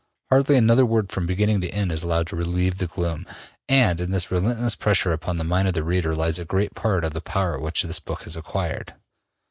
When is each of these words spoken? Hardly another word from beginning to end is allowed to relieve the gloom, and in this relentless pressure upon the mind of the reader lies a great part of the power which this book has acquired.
Hardly 0.31 0.55
another 0.55 0.83
word 0.83 1.11
from 1.11 1.27
beginning 1.27 1.61
to 1.61 1.69
end 1.69 1.91
is 1.91 2.01
allowed 2.01 2.25
to 2.29 2.35
relieve 2.35 2.79
the 2.79 2.87
gloom, 2.87 3.27
and 3.69 3.99
in 3.99 4.09
this 4.09 4.31
relentless 4.31 4.73
pressure 4.73 5.13
upon 5.13 5.37
the 5.37 5.43
mind 5.43 5.67
of 5.67 5.75
the 5.75 5.83
reader 5.83 6.15
lies 6.15 6.39
a 6.39 6.43
great 6.43 6.73
part 6.73 7.05
of 7.05 7.13
the 7.13 7.21
power 7.21 7.59
which 7.59 7.83
this 7.83 7.99
book 7.99 8.23
has 8.23 8.35
acquired. 8.35 8.95